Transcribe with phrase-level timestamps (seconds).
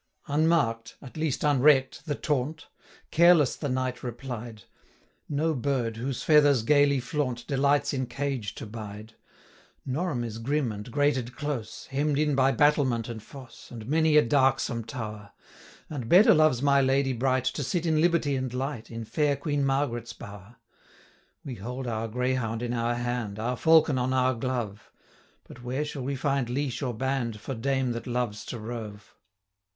[0.27, 2.69] Unmark'd, at least unreck'd, the taunt,
[3.11, 4.63] Careless the Knight replied,
[5.29, 9.09] 'No bird, whose feathers gaily flaunt, Delights in cage to bide:
[9.85, 14.17] 275 Norham is grim and grated close, Hemm'd in by battlement and fosse, And many
[14.17, 15.33] a darksome tower;
[15.87, 19.35] And better loves my lady bright To sit in liberty and light, 280 In fair
[19.35, 20.55] Queen Margaret's bower.
[21.45, 24.91] We hold our greyhound in our hand, Our falcon on our glove;
[25.43, 29.13] But where shall we find leash or band, For dame that loves to rove?